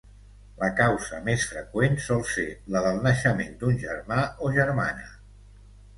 La 0.61 0.67
causa 0.79 1.19
més 1.27 1.43
freqüent, 1.49 1.93
sol 2.07 2.25
ser 2.37 2.47
la 2.77 2.83
del 2.87 2.99
naixement 3.09 3.55
d'un 3.61 3.79
germà 3.85 4.19
o 4.47 4.51
germana. 4.61 5.07